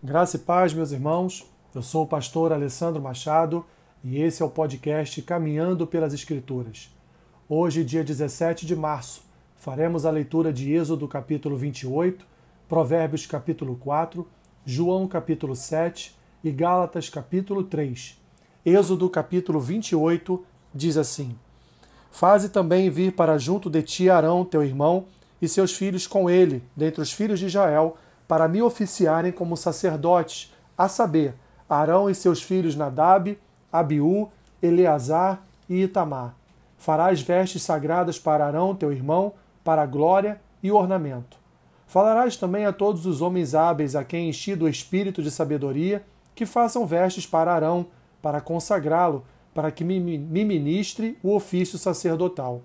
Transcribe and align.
Graça 0.00 0.36
e 0.36 0.38
paz, 0.38 0.72
meus 0.72 0.92
irmãos. 0.92 1.44
Eu 1.74 1.82
sou 1.82 2.04
o 2.04 2.06
pastor 2.06 2.52
Alessandro 2.52 3.02
Machado 3.02 3.66
e 4.04 4.22
esse 4.22 4.40
é 4.40 4.46
o 4.46 4.48
podcast 4.48 5.20
Caminhando 5.22 5.88
pelas 5.88 6.14
Escrituras. 6.14 6.88
Hoje, 7.48 7.82
dia 7.82 8.04
17 8.04 8.64
de 8.64 8.76
março, 8.76 9.22
faremos 9.56 10.06
a 10.06 10.10
leitura 10.12 10.52
de 10.52 10.72
Êxodo 10.72 11.08
capítulo 11.08 11.56
28, 11.56 12.24
Provérbios 12.68 13.26
capítulo 13.26 13.74
4, 13.74 14.24
João 14.64 15.08
capítulo 15.08 15.56
7 15.56 16.16
e 16.44 16.52
Gálatas 16.52 17.10
capítulo 17.10 17.64
3. 17.64 18.20
Êxodo 18.64 19.10
capítulo 19.10 19.58
28 19.58 20.44
diz 20.72 20.96
assim: 20.96 21.36
Faze 22.12 22.50
também 22.50 22.88
vir 22.88 23.14
para 23.14 23.36
junto 23.36 23.68
de 23.68 23.82
ti 23.82 24.08
Arão, 24.08 24.44
teu 24.44 24.62
irmão, 24.62 25.06
e 25.42 25.48
seus 25.48 25.74
filhos 25.74 26.06
com 26.06 26.30
ele, 26.30 26.62
dentre 26.76 27.02
os 27.02 27.12
filhos 27.12 27.40
de 27.40 27.46
Israel, 27.46 27.96
para 28.28 28.46
me 28.46 28.62
oficiarem 28.62 29.32
como 29.32 29.56
sacerdotes, 29.56 30.54
a 30.76 30.86
saber, 30.86 31.34
Arão 31.68 32.08
e 32.08 32.14
seus 32.14 32.42
filhos 32.42 32.76
Nadab, 32.76 33.38
Abiú, 33.72 34.28
Eleazar 34.62 35.42
e 35.68 35.82
Itamar. 35.82 36.34
Farás 36.76 37.20
vestes 37.20 37.62
sagradas 37.62 38.18
para 38.18 38.46
Arão, 38.46 38.74
teu 38.74 38.92
irmão, 38.92 39.32
para 39.64 39.84
glória 39.86 40.40
e 40.62 40.70
ornamento. 40.70 41.38
Falarás 41.86 42.36
também 42.36 42.66
a 42.66 42.72
todos 42.72 43.06
os 43.06 43.22
homens 43.22 43.54
hábeis 43.54 43.96
a 43.96 44.04
quem 44.04 44.28
enchi 44.28 44.54
do 44.54 44.68
espírito 44.68 45.22
de 45.22 45.30
sabedoria, 45.30 46.04
que 46.34 46.44
façam 46.44 46.86
vestes 46.86 47.26
para 47.26 47.52
Arão, 47.52 47.86
para 48.20 48.40
consagrá-lo, 48.40 49.24
para 49.54 49.70
que 49.70 49.82
me 49.82 49.98
ministre 49.98 51.18
o 51.22 51.34
ofício 51.34 51.78
sacerdotal. 51.78 52.62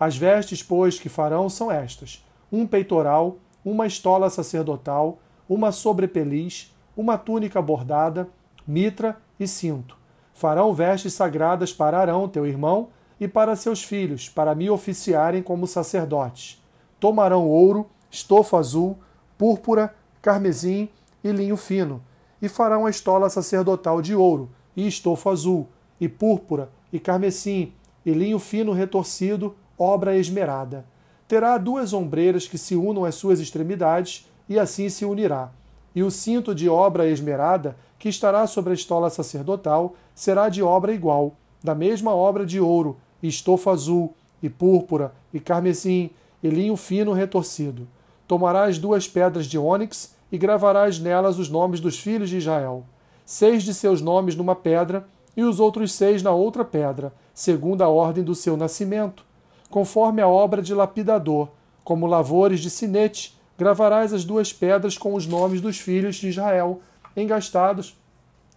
As 0.00 0.16
vestes, 0.16 0.62
pois, 0.62 0.98
que 0.98 1.08
farão 1.08 1.48
são 1.48 1.70
estas: 1.70 2.24
um 2.50 2.66
peitoral, 2.66 3.36
uma 3.64 3.86
estola 3.86 4.28
sacerdotal, 4.28 5.18
uma 5.48 5.72
sobrepeliz, 5.72 6.74
uma 6.96 7.16
túnica 7.16 7.62
bordada, 7.62 8.28
mitra 8.66 9.16
e 9.40 9.48
cinto. 9.48 9.96
Farão 10.34 10.74
vestes 10.74 11.14
sagradas 11.14 11.72
para 11.72 11.98
Arão, 11.98 12.28
teu 12.28 12.46
irmão, 12.46 12.88
e 13.18 13.26
para 13.26 13.56
seus 13.56 13.82
filhos, 13.82 14.28
para 14.28 14.54
me 14.54 14.68
oficiarem 14.68 15.42
como 15.42 15.66
sacerdotes. 15.66 16.62
Tomarão 17.00 17.48
ouro, 17.48 17.86
estofo 18.10 18.56
azul, 18.56 18.98
púrpura, 19.38 19.94
carmesim 20.20 20.88
e 21.22 21.30
linho 21.30 21.56
fino, 21.56 22.02
e 22.42 22.48
farão 22.48 22.84
a 22.84 22.90
estola 22.90 23.30
sacerdotal 23.30 24.02
de 24.02 24.14
ouro, 24.14 24.50
e 24.76 24.86
estofo 24.86 25.30
azul, 25.30 25.68
e 26.00 26.08
púrpura, 26.08 26.70
e 26.92 26.98
carmesim, 26.98 27.72
e 28.04 28.12
linho 28.12 28.38
fino 28.38 28.72
retorcido, 28.72 29.54
obra 29.78 30.16
esmerada 30.16 30.84
terá 31.26 31.56
duas 31.56 31.92
ombreiras 31.92 32.46
que 32.46 32.58
se 32.58 32.76
unam 32.76 33.04
às 33.04 33.14
suas 33.14 33.40
extremidades, 33.40 34.28
e 34.48 34.58
assim 34.58 34.88
se 34.88 35.04
unirá. 35.04 35.50
E 35.94 36.02
o 36.02 36.10
cinto 36.10 36.54
de 36.54 36.68
obra 36.68 37.08
esmerada, 37.08 37.76
que 37.98 38.08
estará 38.08 38.46
sobre 38.46 38.72
a 38.72 38.74
estola 38.74 39.08
sacerdotal, 39.08 39.94
será 40.14 40.48
de 40.48 40.62
obra 40.62 40.92
igual, 40.92 41.34
da 41.62 41.74
mesma 41.74 42.14
obra 42.14 42.44
de 42.44 42.60
ouro, 42.60 42.98
e 43.22 43.28
estofa 43.28 43.70
azul, 43.70 44.14
e 44.42 44.50
púrpura, 44.50 45.14
e 45.32 45.40
carmesim, 45.40 46.10
e 46.42 46.48
linho 46.48 46.76
fino 46.76 47.12
retorcido. 47.12 47.88
Tomarás 48.28 48.78
duas 48.78 49.08
pedras 49.08 49.46
de 49.46 49.56
ônix 49.56 50.14
e 50.30 50.36
gravarás 50.36 50.98
nelas 50.98 51.38
os 51.38 51.48
nomes 51.48 51.80
dos 51.80 51.98
filhos 51.98 52.28
de 52.28 52.36
Israel. 52.36 52.84
Seis 53.24 53.62
de 53.62 53.72
seus 53.72 54.02
nomes 54.02 54.36
numa 54.36 54.54
pedra, 54.54 55.06
e 55.36 55.42
os 55.42 55.58
outros 55.58 55.92
seis 55.92 56.22
na 56.22 56.32
outra 56.32 56.64
pedra, 56.64 57.12
segundo 57.32 57.82
a 57.82 57.88
ordem 57.88 58.22
do 58.22 58.34
seu 58.34 58.56
nascimento 58.56 59.24
conforme 59.70 60.22
a 60.22 60.28
obra 60.28 60.62
de 60.62 60.74
lapidador, 60.74 61.48
como 61.82 62.06
lavores 62.06 62.60
de 62.60 62.70
sinete, 62.70 63.36
gravarás 63.58 64.12
as 64.12 64.24
duas 64.24 64.52
pedras 64.52 64.96
com 64.96 65.14
os 65.14 65.26
nomes 65.26 65.60
dos 65.60 65.78
filhos 65.78 66.16
de 66.16 66.28
Israel, 66.28 66.80
engastados, 67.16 67.96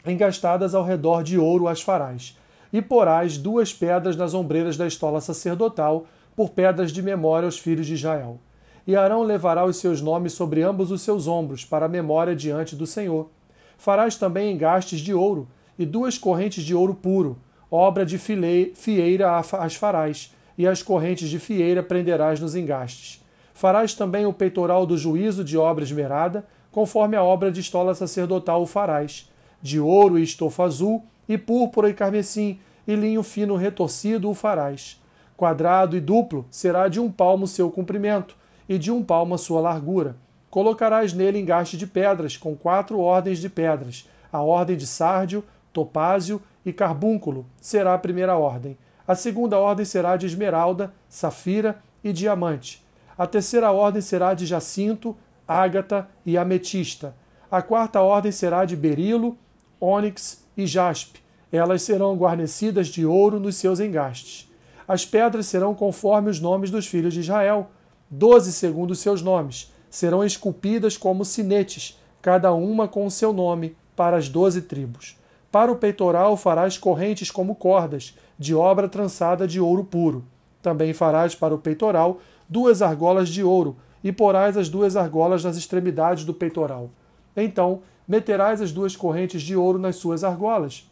engastadas 0.06 0.74
ao 0.74 0.84
redor 0.84 1.24
de 1.24 1.38
ouro 1.38 1.68
as 1.68 1.82
farás. 1.82 2.38
E 2.72 2.82
porás 2.82 3.38
duas 3.38 3.74
pedras 3.74 4.16
nas 4.16 4.34
ombreiras 4.34 4.78
da 4.78 4.88
estola 4.88 5.22
sacerdotal, 5.22 6.06
por 6.36 6.52
pedras 6.52 6.92
de 6.92 7.02
memória 7.02 7.48
aos 7.48 7.58
filhos 7.58 7.88
de 7.88 7.96
Israel. 7.96 8.40
E 8.86 8.96
Arão 8.96 9.24
levará 9.24 9.66
os 9.66 9.78
seus 9.78 10.02
nomes 10.02 10.34
sobre 10.34 10.62
ambos 10.62 10.92
os 10.92 11.02
seus 11.02 11.28
ombros, 11.28 11.66
para 11.66 11.88
a 11.88 11.90
memória 11.90 12.36
diante 12.36 12.76
do 12.76 12.86
Senhor. 12.86 13.30
Farás 13.78 14.16
também 14.16 14.54
engastes 14.54 15.00
de 15.00 15.14
ouro, 15.14 15.48
e 15.78 15.86
duas 15.86 16.18
correntes 16.18 16.64
de 16.64 16.74
ouro 16.74 16.94
puro, 16.94 17.38
obra 17.70 18.06
de 18.06 18.18
fieira 18.18 19.38
as 19.38 19.76
farás, 19.76 20.34
e 20.58 20.68
as 20.68 20.82
correntes 20.82 21.30
de 21.30 21.38
fieira 21.38 21.84
prenderás 21.84 22.40
nos 22.40 22.56
engastes. 22.56 23.24
Farás 23.54 23.94
também 23.94 24.26
o 24.26 24.34
peitoral 24.34 24.86
do 24.86 24.98
juízo 24.98 25.44
de 25.44 25.58
obra 25.58 25.84
esmerada, 25.84 26.46
conforme 26.72 27.16
a 27.16 27.24
obra 27.24 27.52
de 27.52 27.60
estola 27.60 27.94
sacerdotal 27.94 28.62
o 28.62 28.66
farás. 28.66 29.32
De 29.62 29.80
ouro 29.80 30.18
e 30.18 30.24
estofa 30.24 30.64
azul, 30.64 31.04
e 31.28 31.38
púrpura 31.38 31.90
e 31.90 31.94
carmesim, 31.94 32.60
e 32.88 32.96
linho 32.96 33.22
fino 33.24 33.56
retorcido 33.56 34.30
o 34.30 34.34
farás. 34.34 35.02
Quadrado 35.36 35.96
e 35.96 36.00
duplo 36.00 36.46
será 36.50 36.88
de 36.88 37.00
um 37.00 37.12
palmo 37.12 37.48
seu 37.48 37.70
comprimento, 37.70 38.36
e 38.68 38.78
de 38.78 38.92
um 38.92 39.04
palmo 39.04 39.36
a 39.36 39.38
sua 39.38 39.62
largura. 39.62 40.16
Colocarás 40.50 41.14
nele 41.14 41.40
engaste 41.40 41.78
de 41.78 41.86
pedras, 41.86 42.38
com 42.38 42.56
quatro 42.56 43.00
ordens 43.00 43.40
de 43.40 43.50
pedras. 43.50 44.10
A 44.32 44.42
ordem 44.42 44.76
de 44.76 44.88
sárdio, 44.88 45.44
topázio 45.72 46.42
e 46.66 46.74
carbúnculo 46.74 47.46
será 47.62 47.94
a 47.94 48.00
primeira 48.00 48.38
ordem 48.38 48.78
a 49.08 49.16
segunda 49.16 49.58
ordem 49.58 49.86
será 49.86 50.18
de 50.18 50.26
esmeralda, 50.26 50.94
safira 51.08 51.82
e 52.04 52.12
diamante. 52.12 52.86
A 53.18 53.26
terceira 53.26 53.72
ordem 53.72 54.02
será 54.02 54.34
de 54.34 54.46
jacinto, 54.46 55.16
ágata 55.48 56.10
e 56.26 56.38
ametista. 56.38 57.16
A 57.50 57.62
quarta 57.62 58.02
ordem 58.02 58.32
será 58.32 58.66
de 58.66 58.76
berilo, 58.76 59.38
ônix 59.80 60.44
e 60.58 60.68
jaspe. 60.68 61.22
Elas 61.52 61.82
serão 61.84 62.18
guarnecidas 62.18 62.88
de 62.88 63.06
ouro 63.06 63.40
nos 63.40 63.56
seus 63.56 63.80
engastes. 63.80 64.52
As 64.86 65.06
pedras 65.06 65.46
serão 65.46 65.74
conforme 65.74 66.30
os 66.30 66.42
nomes 66.42 66.70
dos 66.70 66.86
filhos 66.86 67.14
de 67.14 67.22
Israel, 67.22 67.72
doze 68.10 68.52
segundo 68.52 68.94
seus 68.94 69.22
nomes. 69.22 69.72
Serão 69.90 70.24
esculpidas 70.24 70.98
como 70.98 71.24
sinetes, 71.24 71.98
cada 72.22 72.54
uma 72.54 72.88
com 72.88 73.06
o 73.06 73.12
seu 73.12 73.32
nome, 73.32 73.76
para 73.96 74.18
as 74.18 74.28
doze 74.28 74.62
tribos. 74.62 75.18
Para 75.50 75.72
o 75.72 75.78
peitoral 75.78 76.36
farás 76.36 76.78
correntes 76.78 77.32
como 77.32 77.56
cordas, 77.56 78.16
de 78.38 78.54
obra 78.54 78.88
trançada 78.88 79.48
de 79.48 79.60
ouro 79.60 79.84
puro. 79.84 80.24
Também 80.62 80.94
farás 80.94 81.36
para 81.36 81.56
o 81.56 81.58
peitoral 81.58 82.20
duas 82.48 82.82
argolas 82.82 83.30
de 83.30 83.44
ouro, 83.44 83.76
e 84.04 84.12
porás 84.12 84.56
as 84.56 84.70
duas 84.70 84.96
argolas 84.96 85.44
nas 85.44 85.58
extremidades 85.58 86.24
do 86.24 86.34
peitoral. 86.34 86.90
Então 87.36 87.82
meterás 88.08 88.62
as 88.62 88.72
duas 88.72 88.96
correntes 88.96 89.42
de 89.42 89.56
ouro 89.56 89.78
nas 89.78 89.98
suas 89.98 90.24
argolas, 90.24 90.90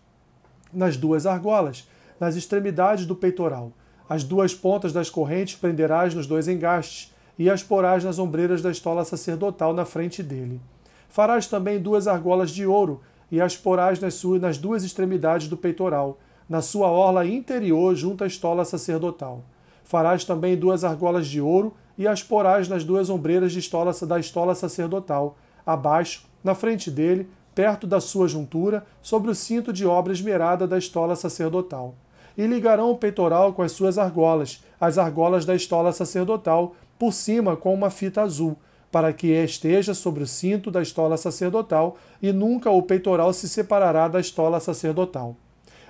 nas 0.74 0.98
duas 0.98 1.26
argolas, 1.26 1.88
nas 2.20 2.36
extremidades 2.36 3.06
do 3.06 3.16
peitoral. 3.16 3.72
As 4.10 4.24
duas 4.24 4.54
pontas 4.54 4.92
das 4.92 5.10
correntes 5.10 5.56
prenderás 5.56 6.14
nos 6.14 6.28
dois 6.28 6.48
engastes, 6.48 7.14
e 7.38 7.50
as 7.50 7.64
porás 7.64 8.04
nas 8.04 8.20
ombreiras 8.20 8.62
da 8.62 8.72
estola 8.72 9.04
sacerdotal 9.04 9.74
na 9.74 9.84
frente 9.86 10.24
dele. 10.24 10.62
Farás 11.10 11.48
também 11.48 11.80
duas 11.80 12.08
argolas 12.08 12.52
de 12.52 12.66
ouro, 12.66 13.02
e 13.32 13.42
as 13.42 13.58
porás 13.58 14.00
nas, 14.00 14.14
suas, 14.14 14.42
nas 14.42 14.58
duas 14.58 14.84
extremidades 14.84 15.48
do 15.48 15.58
peitoral, 15.58 16.18
na 16.48 16.62
sua 16.62 16.90
orla 16.90 17.26
interior 17.26 17.96
junto 17.96 18.24
à 18.24 18.28
estola 18.28 18.64
sacerdotal. 18.64 19.44
Farás 19.84 20.24
também 20.24 20.56
duas 20.56 20.84
argolas 20.84 21.28
de 21.28 21.42
ouro 21.42 21.74
e 21.98 22.08
as 22.08 22.22
porás 22.22 22.68
nas 22.68 22.84
duas 22.84 23.10
ombreiras 23.10 23.52
de 23.52 23.60
estola, 23.60 23.92
da 24.08 24.20
estola 24.20 24.54
sacerdotal, 24.56 25.38
abaixo, 25.66 26.26
na 26.44 26.54
frente 26.54 26.92
dele, 26.92 27.30
perto 27.54 27.88
da 27.88 28.02
sua 28.02 28.28
juntura, 28.28 28.86
sobre 29.02 29.32
o 29.32 29.36
cinto 29.36 29.72
de 29.72 29.86
obra 29.86 30.12
esmerada 30.12 30.68
da 30.68 30.78
estola 30.78 31.16
sacerdotal. 31.16 31.96
E 32.38 32.46
ligarão 32.46 32.92
o 32.92 32.98
peitoral 32.98 33.54
com 33.54 33.62
as 33.62 33.72
suas 33.72 33.98
argolas, 33.98 34.64
as 34.80 34.98
argolas 34.98 35.46
da 35.46 35.56
estola 35.56 35.94
sacerdotal, 35.94 36.76
por 37.00 37.14
cima 37.14 37.56
com 37.56 37.74
uma 37.74 37.90
fita 37.90 38.22
azul, 38.22 38.58
para 38.92 39.14
que 39.14 39.28
esteja 39.28 39.94
sobre 39.94 40.24
o 40.24 40.28
cinto 40.28 40.70
da 40.70 40.82
estola 40.82 41.16
sacerdotal, 41.16 41.96
e 42.22 42.32
nunca 42.34 42.70
o 42.70 42.82
peitoral 42.82 43.32
se 43.34 43.48
separará 43.48 44.08
da 44.08 44.20
estola 44.20 44.59
sacerdotal. 44.59 45.36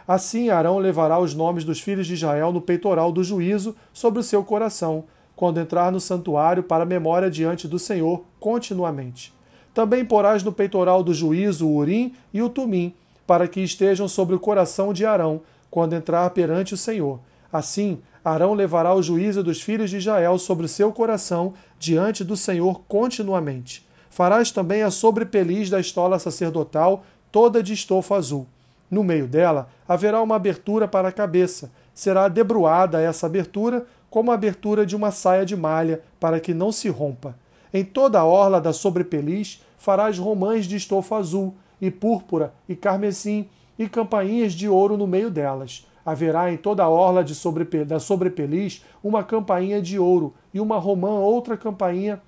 Assim 0.08 0.50
Arão 0.50 0.78
levará 0.78 1.20
os 1.20 1.34
nomes 1.34 1.64
dos 1.64 1.80
filhos 1.80 2.06
de 2.06 2.14
Israel 2.14 2.52
no 2.52 2.62
peitoral 2.62 3.12
do 3.12 3.24
juízo 3.24 3.76
sobre 3.92 4.20
o 4.20 4.24
seu 4.24 4.44
coração, 4.44 5.06
quando 5.36 5.60
entrar 5.60 5.92
no 5.92 6.00
santuário 6.00 6.64
para 6.64 6.86
memória 6.86 7.30
diante 7.30 7.68
do 7.68 7.80
Senhor 7.80 8.24
continuamente. 8.40 9.34
Também 9.74 10.06
porás 10.06 10.44
no 10.44 10.54
peitoral 10.54 11.04
do 11.04 11.14
juízo 11.14 11.68
o 11.68 11.76
Urim 11.76 12.14
e 12.34 12.42
o 12.42 12.50
Tumim, 12.50 12.94
para 13.26 13.48
que 13.48 13.60
estejam 13.60 14.08
sobre 14.08 14.36
o 14.36 14.40
coração 14.40 14.94
de 14.94 15.06
Arão, 15.06 15.42
quando 15.70 15.94
entrar 15.94 16.30
perante 16.30 16.74
o 16.74 16.78
Senhor. 16.78 17.20
Assim, 17.52 18.00
Arão 18.24 18.54
levará 18.54 18.94
o 18.94 19.04
juízo 19.04 19.44
dos 19.44 19.62
filhos 19.62 19.90
de 19.90 19.98
Israel 19.98 20.38
sobre 20.38 20.66
o 20.66 20.70
seu 20.70 20.92
coração 20.92 21.54
diante 21.78 22.24
do 22.24 22.38
Senhor 22.38 22.82
continuamente. 22.88 23.86
Farás 24.10 24.52
também 24.52 24.84
a 24.84 24.92
sobrepeliz 24.92 25.70
da 25.70 25.80
estola 25.80 26.18
sacerdotal, 26.20 27.04
toda 27.32 27.62
de 27.62 27.74
estofo 27.74 28.14
azul. 28.14 28.48
No 28.90 29.04
meio 29.04 29.28
dela 29.28 29.68
haverá 29.88 30.22
uma 30.22 30.36
abertura 30.36 30.88
para 30.88 31.10
a 31.10 31.12
cabeça. 31.12 31.72
Será 31.94 32.28
debruada 32.28 33.02
essa 33.02 33.26
abertura 33.26 33.86
como 34.10 34.32
a 34.32 34.36
abertura 34.36 34.86
de 34.86 34.96
uma 34.96 35.12
saia 35.12 35.46
de 35.46 35.56
malha, 35.56 36.02
para 36.20 36.40
que 36.40 36.54
não 36.54 36.72
se 36.72 36.88
rompa. 36.88 37.36
Em 37.74 37.84
toda 37.84 38.20
a 38.20 38.26
orla 38.26 38.62
da 38.62 38.72
sobrepeliz 38.72 39.62
farás 39.78 40.18
romãs 40.18 40.66
de 40.66 40.78
estofa 40.78 41.18
azul, 41.18 41.54
e 41.82 41.92
púrpura, 41.92 42.54
e 42.70 42.76
carmesim, 42.76 43.50
e 43.78 43.90
campainhas 43.90 44.54
de 44.54 44.70
ouro 44.70 44.96
no 44.96 45.06
meio 45.06 45.30
delas. 45.30 45.86
Haverá 46.06 46.52
em 46.52 46.58
toda 46.58 46.84
a 46.84 46.90
orla 46.90 47.26
sobrepe, 47.28 47.84
da 47.84 48.00
sobrepeliz 48.00 48.86
uma 49.04 49.24
campainha 49.24 49.82
de 49.82 50.00
ouro, 50.00 50.34
e 50.54 50.60
uma 50.60 50.78
romã, 50.78 51.20
outra 51.20 51.58
campainha, 51.58 52.22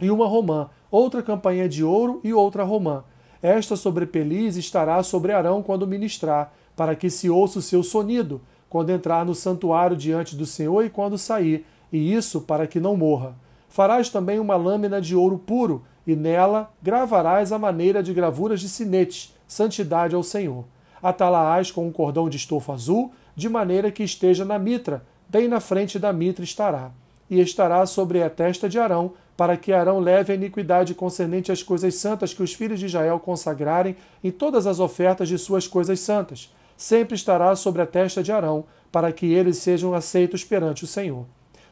e 0.00 0.10
uma 0.10 0.26
romã, 0.26 0.70
outra 0.90 1.22
campainha 1.22 1.68
de 1.68 1.84
ouro 1.84 2.20
e 2.24 2.32
outra 2.32 2.64
romã. 2.64 3.04
Esta 3.44 3.76
sobrepeliz 3.76 4.56
estará 4.56 5.02
sobre 5.02 5.30
Arão 5.30 5.62
quando 5.62 5.86
ministrar, 5.86 6.54
para 6.74 6.96
que 6.96 7.10
se 7.10 7.28
ouça 7.28 7.58
o 7.58 7.62
seu 7.62 7.82
sonido, 7.82 8.40
quando 8.70 8.88
entrar 8.88 9.22
no 9.26 9.34
santuário 9.34 9.94
diante 9.94 10.34
do 10.34 10.46
Senhor 10.46 10.82
e 10.82 10.88
quando 10.88 11.18
sair, 11.18 11.66
e 11.92 12.14
isso 12.14 12.40
para 12.40 12.66
que 12.66 12.80
não 12.80 12.96
morra. 12.96 13.34
Farás 13.68 14.08
também 14.08 14.38
uma 14.38 14.56
lâmina 14.56 14.98
de 14.98 15.14
ouro 15.14 15.36
puro, 15.36 15.84
e 16.06 16.16
nela 16.16 16.72
gravarás 16.82 17.52
a 17.52 17.58
maneira 17.58 18.02
de 18.02 18.14
gravuras 18.14 18.62
de 18.62 18.68
sinetes, 18.70 19.34
santidade 19.46 20.14
ao 20.14 20.22
Senhor. 20.22 20.64
Atalaás 21.02 21.70
com 21.70 21.86
um 21.86 21.92
cordão 21.92 22.30
de 22.30 22.38
estofa 22.38 22.72
azul, 22.72 23.12
de 23.36 23.50
maneira 23.50 23.90
que 23.90 24.02
esteja 24.02 24.46
na 24.46 24.58
mitra, 24.58 25.04
bem 25.28 25.48
na 25.48 25.60
frente 25.60 25.98
da 25.98 26.14
mitra 26.14 26.42
estará. 26.42 26.92
E 27.30 27.40
estará 27.40 27.84
sobre 27.86 28.22
a 28.22 28.30
testa 28.30 28.68
de 28.68 28.78
Arão, 28.78 29.12
para 29.36 29.56
que 29.56 29.72
Arão 29.72 29.98
leve 29.98 30.32
a 30.32 30.36
iniquidade 30.36 30.94
concernente 30.94 31.50
às 31.50 31.62
coisas 31.62 31.94
santas 31.96 32.32
que 32.32 32.42
os 32.42 32.54
filhos 32.54 32.78
de 32.78 32.86
Israel 32.86 33.18
consagrarem 33.18 33.96
em 34.22 34.30
todas 34.30 34.66
as 34.66 34.78
ofertas 34.78 35.28
de 35.28 35.38
suas 35.38 35.66
coisas 35.66 36.00
santas. 36.00 36.52
Sempre 36.76 37.14
estará 37.14 37.54
sobre 37.56 37.82
a 37.82 37.86
testa 37.86 38.22
de 38.22 38.30
Arão, 38.30 38.64
para 38.92 39.12
que 39.12 39.32
eles 39.32 39.58
sejam 39.58 39.94
aceitos 39.94 40.44
perante 40.44 40.84
o 40.84 40.86
Senhor. 40.86 41.24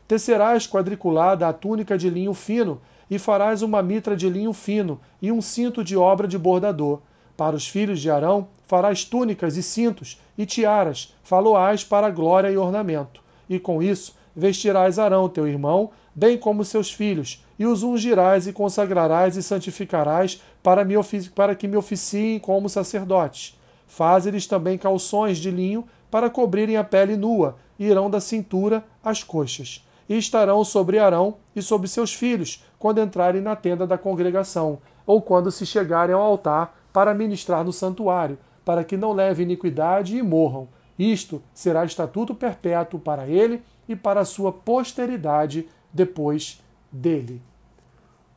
Tecerás 0.09 0.67
quadriculada 0.67 1.47
a 1.47 1.53
túnica 1.53 1.97
de 1.97 2.11
linho 2.11 2.35
fino, 2.35 2.81
e 3.13 3.19
farás 3.19 3.61
uma 3.61 3.83
mitra 3.83 4.17
de 4.17 4.29
linho 4.29 4.55
fino 4.55 4.99
e 5.21 5.31
um 5.31 5.43
cinto 5.43 5.85
de 5.85 5.97
obra 5.97 6.27
de 6.27 6.39
bordador. 6.39 7.01
Para 7.37 7.55
os 7.55 7.69
filhos 7.69 8.01
de 8.01 8.11
Arão 8.11 8.49
farás 8.65 9.05
túnicas 9.05 9.57
e 9.57 9.63
cintos 9.63 10.19
e 10.37 10.47
tiaras, 10.47 11.15
faloás 11.23 11.85
para 11.85 12.09
glória 12.09 12.51
e 12.51 12.57
ornamento. 12.57 13.23
E 13.51 13.59
com 13.59 13.83
isso 13.83 14.15
vestirás 14.35 14.99
Arão, 14.99 15.29
teu 15.29 15.47
irmão, 15.47 15.91
bem 16.15 16.37
como 16.37 16.65
seus 16.65 16.93
filhos, 16.93 17.45
e 17.59 17.67
os 17.67 17.83
ungirás 17.83 18.47
e 18.47 18.53
consagrarás 18.53 19.37
e 19.37 19.43
santificarás 19.43 20.41
para, 20.63 20.85
me 20.85 20.95
para 21.35 21.55
que 21.55 21.69
me 21.69 21.77
oficiem 21.77 22.39
como 22.39 22.69
sacerdotes. 22.69 23.59
Faze-lhes 23.87 24.47
também 24.47 24.79
calções 24.79 25.39
de 25.39 25.51
linho 25.51 25.85
para 26.11 26.31
cobrirem 26.31 26.77
a 26.77 26.85
pele 26.85 27.17
nua, 27.17 27.57
e 27.79 27.87
irão 27.87 28.11
da 28.11 28.21
cintura 28.21 28.85
às 29.03 29.23
coxas 29.23 29.83
e 30.09 30.19
estarão 30.19 30.63
sobre 30.65 30.99
Arão 30.99 31.37
e 31.55 31.63
sobre 31.63 31.89
seus 31.89 32.15
filhos, 32.15 32.65
quando 32.79 33.01
entrarem 33.01 33.41
na 33.41 33.57
tenda 33.57 33.87
da 33.87 33.97
congregação, 33.97 34.79
ou 35.07 35.23
quando 35.23 35.51
se 35.51 35.65
chegarem 35.65 36.15
ao 36.15 36.21
altar 36.21 36.77
para 36.93 37.15
ministrar 37.15 37.65
no 37.65 37.73
santuário, 37.73 38.39
para 38.65 38.85
que 38.85 38.97
não 38.97 39.13
leve 39.13 39.43
iniquidade 39.43 40.17
e 40.17 40.23
morram. 40.23 40.69
Isto 40.99 41.43
será 41.55 41.85
estatuto 41.85 42.35
perpétuo 42.35 43.01
para 43.01 43.27
ele 43.27 43.63
e 43.89 43.97
para 43.97 44.21
a 44.21 44.25
sua 44.25 44.53
posteridade 44.53 45.69
depois 45.93 46.63
dele. 46.91 47.41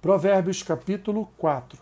Provérbios 0.02 0.62
capítulo 0.62 1.30
4 1.38 1.80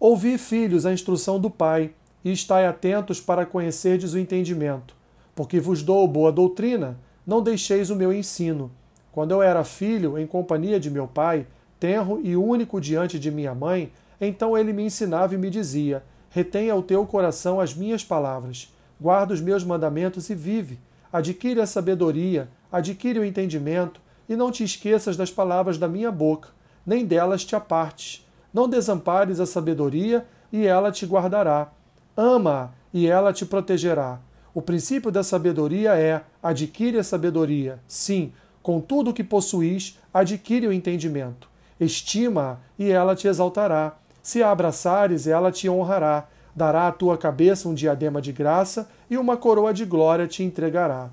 Ouvi, 0.00 0.38
filhos, 0.38 0.86
a 0.86 0.92
instrução 0.92 1.40
do 1.40 1.50
Pai, 1.50 1.92
e 2.24 2.30
estai 2.30 2.66
atentos 2.66 3.20
para 3.20 3.46
conhecerdes 3.46 4.12
o 4.12 4.18
entendimento, 4.18 4.94
porque 5.34 5.58
vos 5.58 5.82
dou 5.82 6.06
boa 6.06 6.30
doutrina, 6.30 6.98
não 7.26 7.42
deixeis 7.42 7.90
o 7.90 7.96
meu 7.96 8.12
ensino. 8.12 8.70
Quando 9.10 9.32
eu 9.32 9.42
era 9.42 9.64
filho, 9.64 10.16
em 10.18 10.26
companhia 10.26 10.78
de 10.78 10.90
meu 10.90 11.08
pai, 11.08 11.46
tenro 11.80 12.20
e 12.22 12.36
único 12.36 12.80
diante 12.80 13.18
de 13.18 13.30
minha 13.30 13.54
mãe, 13.54 13.92
então 14.20 14.56
ele 14.56 14.72
me 14.72 14.84
ensinava 14.84 15.34
e 15.34 15.38
me 15.38 15.50
dizia: 15.50 16.04
Retenha 16.30 16.74
o 16.74 16.82
teu 16.82 17.04
coração 17.06 17.60
as 17.60 17.74
minhas 17.74 18.04
palavras, 18.04 18.72
guarda 19.00 19.34
os 19.34 19.40
meus 19.40 19.64
mandamentos 19.64 20.30
e 20.30 20.34
vive. 20.34 20.78
Adquire 21.12 21.60
a 21.60 21.66
sabedoria, 21.66 22.48
adquire 22.70 23.18
o 23.18 23.24
entendimento, 23.24 24.00
e 24.28 24.36
não 24.36 24.50
te 24.50 24.62
esqueças 24.62 25.16
das 25.16 25.30
palavras 25.30 25.78
da 25.78 25.88
minha 25.88 26.12
boca, 26.12 26.50
nem 26.86 27.04
delas 27.04 27.44
te 27.44 27.56
apartes. 27.56 28.26
Não 28.52 28.68
desampares 28.68 29.40
a 29.40 29.46
sabedoria, 29.46 30.26
e 30.52 30.66
ela 30.66 30.92
te 30.92 31.06
guardará. 31.06 31.70
Ama-a, 32.16 32.70
e 32.92 33.06
ela 33.06 33.32
te 33.32 33.46
protegerá. 33.46 34.20
O 34.54 34.62
princípio 34.62 35.10
da 35.10 35.22
sabedoria 35.22 35.94
é: 35.94 36.22
adquire 36.42 36.98
a 36.98 37.04
sabedoria. 37.04 37.78
Sim, 37.86 38.32
com 38.62 38.80
tudo 38.80 39.10
o 39.10 39.14
que 39.14 39.22
possuís, 39.22 39.98
adquire 40.12 40.66
o 40.66 40.72
entendimento. 40.72 41.48
Estima-a 41.78 42.56
e 42.78 42.90
ela 42.90 43.14
te 43.14 43.28
exaltará. 43.28 43.96
Se 44.22 44.42
a 44.42 44.50
abraçares, 44.50 45.26
ela 45.26 45.52
te 45.52 45.68
honrará. 45.68 46.26
Dará 46.58 46.88
à 46.88 46.90
tua 46.90 47.16
cabeça 47.16 47.68
um 47.68 47.72
diadema 47.72 48.20
de 48.20 48.32
graça 48.32 48.90
e 49.08 49.16
uma 49.16 49.36
coroa 49.36 49.72
de 49.72 49.84
glória 49.84 50.26
te 50.26 50.42
entregará. 50.42 51.08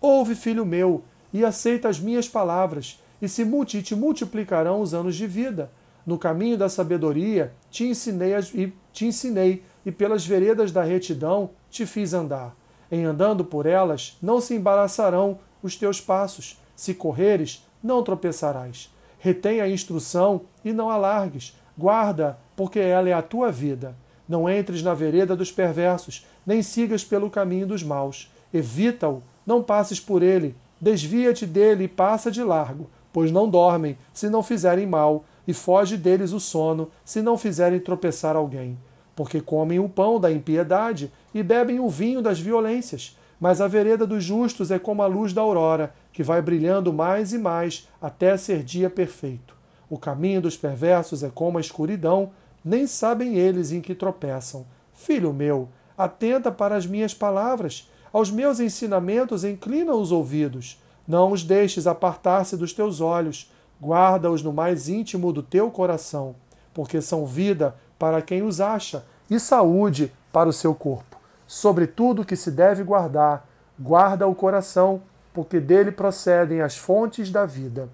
Ouve, 0.00 0.34
filho 0.34 0.64
meu, 0.64 1.04
e 1.34 1.44
aceita 1.44 1.86
as 1.86 2.00
minhas 2.00 2.26
palavras, 2.26 2.98
e 3.20 3.28
se 3.28 3.44
multi 3.44 3.82
te 3.82 3.94
multiplicarão 3.94 4.80
os 4.80 4.94
anos 4.94 5.14
de 5.14 5.26
vida. 5.26 5.70
No 6.06 6.16
caminho 6.16 6.56
da 6.56 6.70
sabedoria 6.70 7.52
te 7.70 7.84
ensinei, 7.84 8.32
e 8.54 8.72
te 8.90 9.04
ensinei, 9.04 9.62
e 9.84 9.92
pelas 9.92 10.24
veredas 10.24 10.72
da 10.72 10.82
retidão 10.82 11.50
te 11.68 11.84
fiz 11.84 12.14
andar. 12.14 12.56
Em 12.90 13.04
andando 13.04 13.44
por 13.44 13.66
elas, 13.66 14.16
não 14.22 14.40
se 14.40 14.54
embaraçarão 14.54 15.38
os 15.62 15.76
teus 15.76 16.00
passos. 16.00 16.58
Se 16.74 16.94
correres, 16.94 17.62
não 17.82 18.02
tropeçarás. 18.02 18.90
Retém 19.18 19.60
a 19.60 19.68
instrução 19.68 20.40
e 20.64 20.72
não 20.72 20.88
alargues. 20.88 21.54
Guarda, 21.76 22.38
porque 22.56 22.78
ela 22.78 23.10
é 23.10 23.12
a 23.12 23.20
tua 23.20 23.52
vida. 23.52 23.94
Não 24.28 24.48
entres 24.48 24.82
na 24.82 24.94
vereda 24.94 25.36
dos 25.36 25.52
perversos, 25.52 26.26
nem 26.46 26.62
sigas 26.62 27.04
pelo 27.04 27.30
caminho 27.30 27.66
dos 27.66 27.82
maus. 27.82 28.30
Evita-o, 28.52 29.22
não 29.46 29.62
passes 29.62 30.00
por 30.00 30.22
ele. 30.22 30.54
Desvia-te 30.80 31.46
dele 31.46 31.84
e 31.84 31.88
passa 31.88 32.30
de 32.30 32.42
largo, 32.42 32.88
pois 33.12 33.30
não 33.30 33.48
dormem, 33.48 33.96
se 34.12 34.28
não 34.28 34.42
fizerem 34.42 34.86
mal, 34.86 35.24
e 35.46 35.52
foge 35.52 35.96
deles 35.96 36.32
o 36.32 36.40
sono, 36.40 36.90
se 37.04 37.22
não 37.22 37.38
fizerem 37.38 37.80
tropeçar 37.80 38.36
alguém 38.36 38.76
porque 39.16 39.40
comem 39.40 39.80
o 39.80 39.88
pão 39.88 40.20
da 40.20 40.30
impiedade 40.30 41.10
e 41.34 41.42
bebem 41.42 41.80
o 41.80 41.88
vinho 41.88 42.20
das 42.20 42.38
violências. 42.38 43.18
Mas 43.40 43.62
a 43.62 43.66
vereda 43.66 44.06
dos 44.06 44.22
justos 44.22 44.70
é 44.70 44.78
como 44.78 45.02
a 45.02 45.06
luz 45.06 45.32
da 45.32 45.40
aurora, 45.40 45.92
que 46.12 46.22
vai 46.22 46.40
brilhando 46.42 46.92
mais 46.92 47.32
e 47.32 47.38
mais 47.38 47.88
até 48.00 48.36
ser 48.36 48.62
dia 48.62 48.90
perfeito. 48.90 49.56
O 49.88 49.98
caminho 49.98 50.42
dos 50.42 50.56
perversos 50.56 51.22
é 51.22 51.30
como 51.34 51.56
a 51.56 51.60
escuridão, 51.60 52.30
nem 52.66 52.84
sabem 52.84 53.36
eles 53.36 53.70
em 53.70 53.80
que 53.80 53.94
tropeçam. 53.94 54.66
Filho 54.92 55.32
meu, 55.32 55.68
atenta 55.96 56.50
para 56.50 56.74
as 56.74 56.84
minhas 56.84 57.14
palavras, 57.14 57.88
aos 58.12 58.28
meus 58.28 58.58
ensinamentos 58.58 59.44
inclina 59.44 59.94
os 59.94 60.10
ouvidos. 60.10 60.82
Não 61.06 61.30
os 61.30 61.44
deixes 61.44 61.86
apartar-se 61.86 62.56
dos 62.56 62.72
teus 62.72 63.00
olhos, 63.00 63.52
guarda-os 63.80 64.42
no 64.42 64.52
mais 64.52 64.88
íntimo 64.88 65.32
do 65.32 65.44
teu 65.44 65.70
coração, 65.70 66.34
porque 66.74 67.00
são 67.00 67.24
vida 67.24 67.76
para 67.96 68.20
quem 68.20 68.42
os 68.42 68.60
acha 68.60 69.04
e 69.30 69.38
saúde 69.38 70.12
para 70.32 70.48
o 70.48 70.52
seu 70.52 70.74
corpo. 70.74 71.20
Sobre 71.46 71.86
tudo 71.86 72.24
que 72.24 72.34
se 72.34 72.50
deve 72.50 72.82
guardar, 72.82 73.48
guarda 73.78 74.26
o 74.26 74.34
coração, 74.34 75.02
porque 75.32 75.60
dele 75.60 75.92
procedem 75.92 76.62
as 76.62 76.76
fontes 76.76 77.30
da 77.30 77.46
vida. 77.46 77.88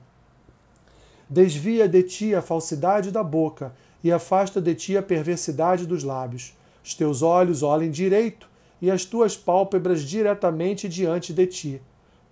Desvia 1.28 1.86
de 1.86 2.02
ti 2.02 2.34
a 2.34 2.40
falsidade 2.40 3.10
da 3.10 3.22
boca 3.22 3.72
e 4.02 4.10
afasta 4.10 4.60
de 4.60 4.74
ti 4.74 4.96
a 4.96 5.02
perversidade 5.02 5.86
dos 5.86 6.02
lábios. 6.02 6.54
Os 6.84 6.94
teus 6.94 7.22
olhos 7.22 7.62
olhem 7.62 7.90
direito 7.90 8.48
e 8.80 8.90
as 8.90 9.04
tuas 9.04 9.36
pálpebras 9.36 10.02
diretamente 10.02 10.88
diante 10.88 11.32
de 11.32 11.46
ti. 11.46 11.82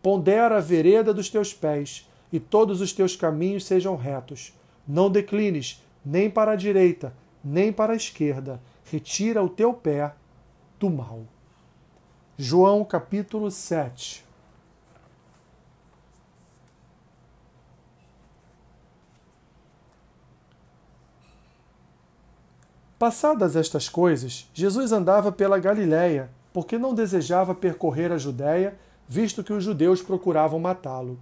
Pondera 0.03 0.57
a 0.57 0.61
vereda 0.61 1.15
dos 1.15 1.31
teus 1.31 1.55
pés 1.55 2.09
e 2.33 2.41
todos 2.41 2.81
os 2.81 2.93
teus 2.93 3.15
caminhos 3.15 3.65
sejam 3.65 3.97
retos. 3.97 4.53
Não 4.87 5.11
declines 5.11 5.83
nem 6.05 6.29
para 6.29 6.53
a 6.53 6.57
direita, 6.57 7.13
nem 7.45 7.73
para 7.73 7.93
a 7.93 7.97
esquerda. 7.97 8.61
Retira 8.85 9.43
o 9.43 9.49
teu 9.49 9.73
pé 9.73 10.13
do 10.79 10.91
mal. 10.91 11.21
João 12.37 12.85
capítulo 12.85 13.51
7. 13.51 14.25
Passadas 23.01 23.57
estas 23.57 23.89
coisas, 23.89 24.47
Jesus 24.53 24.93
andava 24.93 25.33
pela 25.33 25.59
Galiléia, 25.59 26.29
porque 26.53 26.77
não 26.77 26.93
desejava 26.93 27.55
percorrer 27.55 28.13
a 28.13 28.19
Judéia, 28.19 28.77
visto 29.09 29.43
que 29.43 29.55
os 29.55 29.65
judeus 29.65 30.03
procuravam 30.03 30.61
matá-lo. 30.61 31.19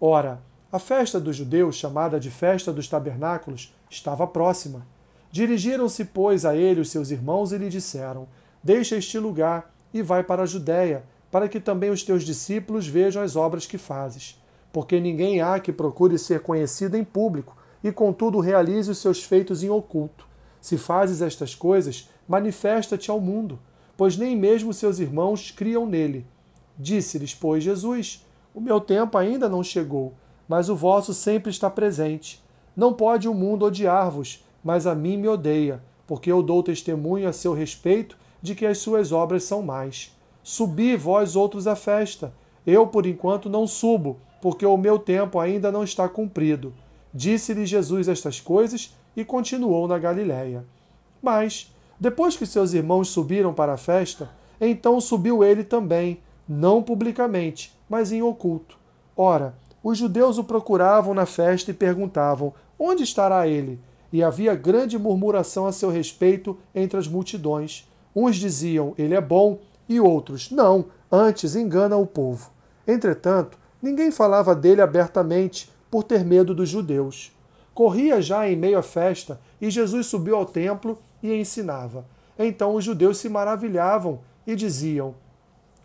Ora, 0.00 0.40
a 0.72 0.78
festa 0.78 1.20
dos 1.20 1.36
judeus, 1.36 1.76
chamada 1.76 2.18
de 2.18 2.30
Festa 2.30 2.72
dos 2.72 2.88
Tabernáculos, 2.88 3.74
estava 3.90 4.26
próxima. 4.26 4.86
Dirigiram-se, 5.30 6.06
pois, 6.06 6.46
a 6.46 6.56
ele 6.56 6.80
os 6.80 6.88
seus 6.88 7.10
irmãos 7.10 7.52
e 7.52 7.58
lhe 7.58 7.68
disseram: 7.68 8.26
Deixa 8.62 8.96
este 8.96 9.18
lugar 9.18 9.70
e 9.92 10.00
vai 10.00 10.24
para 10.24 10.44
a 10.44 10.46
Judéia, 10.46 11.04
para 11.30 11.46
que 11.46 11.60
também 11.60 11.90
os 11.90 12.02
teus 12.02 12.24
discípulos 12.24 12.86
vejam 12.86 13.22
as 13.22 13.36
obras 13.36 13.66
que 13.66 13.76
fazes. 13.76 14.42
Porque 14.72 14.98
ninguém 14.98 15.42
há 15.42 15.60
que 15.60 15.74
procure 15.74 16.18
ser 16.18 16.40
conhecido 16.40 16.96
em 16.96 17.04
público 17.04 17.54
e 17.84 17.92
contudo 17.92 18.40
realize 18.40 18.90
os 18.90 18.96
seus 18.96 19.22
feitos 19.22 19.62
em 19.62 19.68
oculto. 19.68 20.26
Se 20.60 20.76
fazes 20.76 21.22
estas 21.22 21.54
coisas, 21.54 22.08
manifesta-te 22.26 23.10
ao 23.10 23.20
mundo, 23.20 23.58
pois 23.96 24.16
nem 24.16 24.36
mesmo 24.36 24.72
seus 24.72 24.98
irmãos 24.98 25.50
criam 25.50 25.86
nele. 25.86 26.26
Disse-lhes, 26.78 27.34
pois, 27.34 27.64
Jesus: 27.64 28.24
O 28.54 28.60
meu 28.60 28.80
tempo 28.80 29.18
ainda 29.18 29.48
não 29.48 29.62
chegou, 29.62 30.14
mas 30.48 30.68
o 30.68 30.76
vosso 30.76 31.12
sempre 31.12 31.50
está 31.50 31.68
presente. 31.68 32.42
Não 32.76 32.92
pode 32.92 33.28
o 33.28 33.34
mundo 33.34 33.64
odiar-vos, 33.64 34.44
mas 34.62 34.86
a 34.86 34.94
mim 34.94 35.16
me 35.16 35.28
odeia, 35.28 35.82
porque 36.06 36.30
eu 36.30 36.42
dou 36.42 36.62
testemunho 36.62 37.28
a 37.28 37.32
seu 37.32 37.52
respeito 37.52 38.16
de 38.40 38.54
que 38.54 38.64
as 38.64 38.78
suas 38.78 39.10
obras 39.12 39.44
são 39.44 39.62
mais. 39.62 40.16
Subi 40.42 40.96
vós 40.96 41.36
outros 41.36 41.66
à 41.66 41.74
festa. 41.74 42.32
Eu, 42.66 42.86
por 42.86 43.04
enquanto, 43.06 43.50
não 43.50 43.66
subo, 43.66 44.18
porque 44.40 44.64
o 44.64 44.76
meu 44.76 44.98
tempo 44.98 45.40
ainda 45.40 45.72
não 45.72 45.82
está 45.82 46.08
cumprido. 46.08 46.72
Disse-lhe 47.12 47.66
Jesus 47.66 48.08
estas 48.08 48.40
coisas 48.40 48.94
e 49.18 49.24
continuou 49.24 49.88
na 49.88 49.98
Galiléia. 49.98 50.64
Mas, 51.20 51.74
depois 51.98 52.36
que 52.36 52.46
seus 52.46 52.72
irmãos 52.72 53.08
subiram 53.08 53.52
para 53.52 53.72
a 53.72 53.76
festa, 53.76 54.30
então 54.60 55.00
subiu 55.00 55.42
ele 55.42 55.64
também, 55.64 56.20
não 56.48 56.80
publicamente, 56.80 57.76
mas 57.88 58.12
em 58.12 58.22
oculto. 58.22 58.78
Ora, 59.16 59.56
os 59.82 59.98
judeus 59.98 60.38
o 60.38 60.44
procuravam 60.44 61.14
na 61.14 61.26
festa 61.26 61.72
e 61.72 61.74
perguntavam: 61.74 62.54
Onde 62.78 63.02
estará 63.02 63.48
ele? 63.48 63.80
E 64.12 64.22
havia 64.22 64.54
grande 64.54 64.96
murmuração 64.96 65.66
a 65.66 65.72
seu 65.72 65.90
respeito 65.90 66.56
entre 66.72 66.96
as 66.96 67.08
multidões. 67.08 67.90
Uns 68.14 68.36
diziam: 68.36 68.94
Ele 68.96 69.16
é 69.16 69.20
bom, 69.20 69.58
e 69.88 69.98
outros: 69.98 70.52
Não, 70.52 70.84
antes 71.10 71.56
engana 71.56 71.96
o 71.96 72.06
povo. 72.06 72.52
Entretanto, 72.86 73.58
ninguém 73.82 74.12
falava 74.12 74.54
dele 74.54 74.80
abertamente, 74.80 75.68
por 75.90 76.04
ter 76.04 76.24
medo 76.24 76.54
dos 76.54 76.68
judeus. 76.68 77.32
Corria 77.78 78.20
já 78.20 78.50
em 78.50 78.56
meio 78.56 78.76
à 78.76 78.82
festa, 78.82 79.40
e 79.60 79.70
Jesus 79.70 80.08
subiu 80.08 80.34
ao 80.34 80.44
templo 80.44 80.98
e 81.22 81.32
ensinava. 81.32 82.04
Então 82.36 82.74
os 82.74 82.82
judeus 82.82 83.18
se 83.18 83.28
maravilhavam 83.28 84.18
e 84.44 84.56
diziam: 84.56 85.14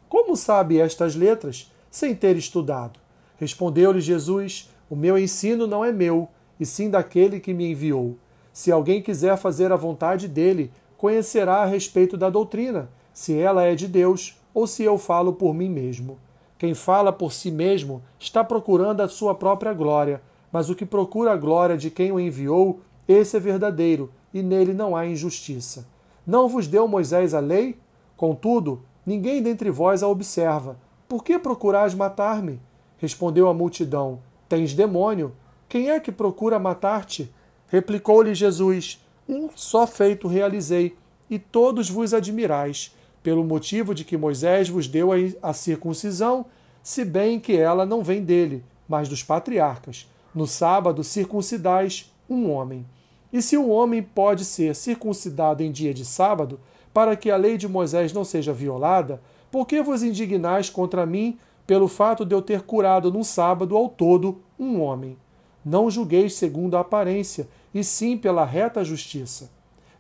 Como 0.10 0.36
sabe 0.36 0.80
estas 0.80 1.16
letras, 1.16 1.72
sem 1.92 2.16
ter 2.16 2.36
estudado? 2.36 3.00
Respondeu-lhe 3.38 4.02
Jesus: 4.02 4.72
O 4.90 4.96
meu 4.96 5.20
ensino 5.20 5.68
não 5.68 5.86
é 5.86 5.92
meu, 5.92 6.28
e 6.60 6.66
sim 6.66 6.90
daquele 6.90 7.40
que 7.40 7.54
me 7.54 7.72
enviou. 7.72 8.18
Se 8.52 8.72
alguém 8.72 9.00
quiser 9.00 9.38
fazer 9.38 9.72
a 9.72 9.76
vontade 9.76 10.28
dele, 10.28 10.72
conhecerá 10.98 11.58
a 11.58 11.66
respeito 11.68 12.18
da 12.18 12.32
doutrina, 12.32 12.90
se 13.14 13.38
ela 13.38 13.66
é 13.66 13.76
de 13.76 13.88
Deus 13.88 14.36
ou 14.52 14.66
se 14.66 14.84
eu 14.84 14.98
falo 14.98 15.34
por 15.34 15.54
mim 15.54 15.70
mesmo. 15.70 16.18
Quem 16.58 16.74
fala 16.74 17.14
por 17.14 17.32
si 17.32 17.52
mesmo 17.52 18.02
está 18.18 18.44
procurando 18.44 19.02
a 19.02 19.08
sua 19.08 19.36
própria 19.36 19.74
glória, 19.74 20.24
mas 20.54 20.70
o 20.70 20.76
que 20.76 20.86
procura 20.86 21.34
a 21.34 21.36
glória 21.36 21.76
de 21.76 21.90
quem 21.90 22.12
o 22.12 22.20
enviou, 22.20 22.82
esse 23.08 23.36
é 23.36 23.40
verdadeiro, 23.40 24.12
e 24.32 24.44
nele 24.44 24.72
não 24.72 24.96
há 24.96 25.04
injustiça. 25.04 25.88
Não 26.26 26.48
vos 26.48 26.68
deu 26.68 26.88
Moisés 26.88 27.34
a 27.34 27.40
lei? 27.40 27.76
Contudo, 28.16 28.84
ninguém 29.04 29.42
dentre 29.42 29.72
vós 29.72 30.04
a 30.04 30.08
observa. 30.08 30.78
Por 31.10 31.24
que 31.24 31.40
procurais 31.40 31.96
matar-me? 31.96 32.62
Respondeu 33.00 33.50
a 33.50 33.54
multidão: 33.54 34.20
Tens 34.48 34.76
demônio. 34.76 35.34
Quem 35.68 35.90
é 35.90 36.00
que 36.00 36.12
procura 36.12 36.60
matar-te? 36.60 37.34
Replicou-lhe 37.68 38.36
Jesus: 38.36 39.04
Um 39.28 39.50
só 39.56 39.88
feito 39.88 40.28
realizei, 40.28 40.96
e 41.30 41.40
todos 41.40 41.90
vos 41.90 42.14
admirais 42.14 42.96
pelo 43.24 43.44
motivo 43.44 43.96
de 43.96 44.04
que 44.04 44.18
Moisés 44.18 44.68
vos 44.68 44.88
deu 44.88 45.10
a 45.42 45.54
circuncisão, 45.54 46.46
se 46.84 47.06
bem 47.06 47.40
que 47.40 47.56
ela 47.56 47.86
não 47.86 48.04
vem 48.04 48.22
dele, 48.22 48.64
mas 48.88 49.08
dos 49.08 49.24
patriarcas. 49.24 50.08
No 50.34 50.48
sábado 50.48 51.04
circuncidais 51.04 52.12
um 52.30 52.50
homem. 52.50 52.86
E 53.32 53.42
se 53.42 53.58
um 53.58 53.70
homem 53.70 54.02
pode 54.02 54.46
ser 54.46 54.76
circuncidado 54.76 55.64
em 55.64 55.72
dia 55.72 55.94
de 55.94 56.06
sábado, 56.06 56.60
para 56.94 57.16
que 57.16 57.32
a 57.32 57.38
lei 57.38 57.58
de 57.58 57.68
Moisés 57.68 58.14
não 58.14 58.24
seja 58.24 58.54
violada, 58.54 59.22
por 59.52 59.68
que 59.68 59.82
vos 59.82 60.04
indignais 60.04 60.70
contra 60.70 61.06
mim 61.06 61.38
pelo 61.66 61.88
fato 61.88 62.26
de 62.26 62.34
eu 62.36 62.42
ter 62.42 62.62
curado 62.62 63.12
num 63.12 63.24
sábado 63.24 63.76
ao 63.76 63.90
todo 63.90 64.42
um 64.60 64.82
homem? 64.82 65.18
Não 65.66 65.90
julgueis 65.90 66.34
segundo 66.36 66.76
a 66.76 66.82
aparência, 66.82 67.48
e 67.74 67.84
sim 67.84 68.18
pela 68.18 68.46
reta 68.46 68.84
justiça. 68.84 69.50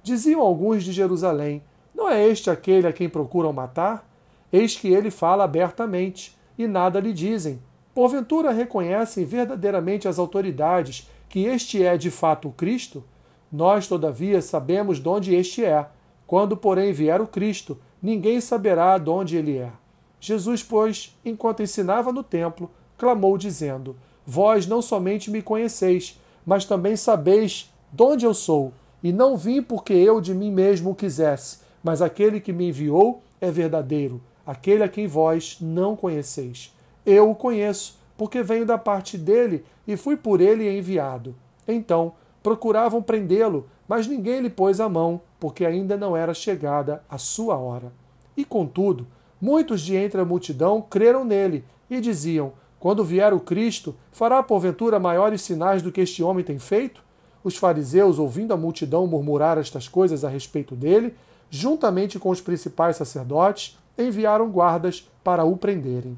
Diziam 0.03 0.41
alguns 0.41 0.83
de 0.83 0.91
Jerusalém: 0.91 1.63
não 1.93 2.09
é 2.09 2.27
este 2.27 2.49
aquele 2.49 2.87
a 2.87 2.93
quem 2.93 3.07
procuram 3.07 3.53
matar? 3.53 4.07
Eis 4.51 4.75
que 4.75 4.87
ele 4.87 5.09
fala 5.09 5.43
abertamente, 5.43 6.37
e 6.57 6.67
nada 6.67 6.99
lhe 6.99 7.13
dizem. 7.13 7.59
Porventura 7.93 8.51
reconhecem 8.51 9.23
verdadeiramente 9.23 10.07
as 10.07 10.17
autoridades 10.17 11.07
que 11.29 11.45
este 11.45 11.83
é 11.83 11.95
de 11.97 12.09
fato 12.09 12.47
o 12.47 12.51
Cristo? 12.51 13.03
Nós, 13.51 13.87
todavia, 13.87 14.41
sabemos 14.41 14.99
de 14.99 15.07
onde 15.07 15.35
este 15.35 15.63
é. 15.63 15.85
Quando, 16.25 16.57
porém, 16.57 16.91
vier 16.91 17.21
o 17.21 17.27
Cristo, 17.27 17.77
ninguém 18.01 18.41
saberá 18.41 18.97
de 18.97 19.09
onde 19.09 19.37
ele 19.37 19.57
é. 19.57 19.71
Jesus, 20.19 20.63
pois, 20.63 21.15
enquanto 21.23 21.61
ensinava 21.61 22.11
no 22.11 22.23
templo, 22.23 22.71
clamou, 22.97 23.37
dizendo: 23.37 23.95
Vós 24.25 24.65
não 24.65 24.81
somente 24.81 25.29
me 25.29 25.41
conheceis, 25.41 26.19
mas 26.45 26.65
também 26.65 26.95
sabeis 26.95 27.71
de 27.91 28.03
onde 28.03 28.25
eu 28.25 28.33
sou, 28.33 28.73
e 29.03 29.11
não 29.11 29.37
vim 29.37 29.61
porque 29.61 29.93
eu 29.93 30.19
de 30.19 30.33
mim 30.33 30.51
mesmo 30.51 30.91
o 30.91 30.95
quisesse, 30.95 31.59
mas 31.83 32.01
aquele 32.01 32.39
que 32.39 32.53
me 32.53 32.69
enviou 32.69 33.21
é 33.39 33.51
verdadeiro, 33.51 34.21
aquele 34.47 34.81
a 34.81 34.89
quem 34.89 35.05
vós 35.05 35.57
não 35.61 35.95
conheceis. 35.95 36.73
Eu 37.05 37.29
o 37.29 37.35
conheço, 37.35 37.99
porque 38.17 38.41
venho 38.41 38.65
da 38.65 38.77
parte 38.77 39.17
dele 39.17 39.65
e 39.87 39.97
fui 39.97 40.15
por 40.15 40.39
ele 40.39 40.69
enviado. 40.69 41.35
Então 41.67 42.13
procuravam 42.41 43.01
prendê-lo, 43.01 43.67
mas 43.87 44.07
ninguém 44.07 44.41
lhe 44.41 44.49
pôs 44.49 44.79
a 44.79 44.89
mão, 44.89 45.21
porque 45.39 45.65
ainda 45.65 45.97
não 45.97 46.15
era 46.15 46.33
chegada 46.33 47.03
a 47.09 47.17
sua 47.17 47.57
hora. 47.57 47.91
E 48.35 48.43
contudo, 48.43 49.07
muitos 49.39 49.81
de 49.81 49.95
entre 49.95 50.19
a 50.19 50.25
multidão 50.25 50.81
creram 50.81 51.23
nele 51.23 51.63
e 51.89 52.01
diziam: 52.01 52.53
Quando 52.79 53.03
vier 53.03 53.33
o 53.33 53.39
Cristo, 53.39 53.95
fará 54.11 54.41
porventura 54.41 54.99
maiores 54.99 55.41
sinais 55.41 55.81
do 55.81 55.91
que 55.91 56.01
este 56.01 56.23
homem 56.23 56.43
tem 56.43 56.59
feito? 56.59 57.03
Os 57.43 57.57
fariseus, 57.57 58.19
ouvindo 58.19 58.53
a 58.53 58.57
multidão 58.57 59.05
murmurar 59.05 59.57
estas 59.57 59.87
coisas 59.87 60.23
a 60.23 60.29
respeito 60.29 60.75
dele, 60.75 61.13
juntamente 61.49 62.17
com 62.17 62.29
os 62.29 62.41
principais 62.41 62.95
sacerdotes, 62.95 63.77
enviaram 63.97 64.49
guardas 64.49 65.09
para 65.23 65.43
o 65.43 65.57
prenderem. 65.57 66.17